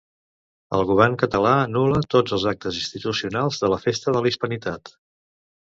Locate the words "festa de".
3.87-4.25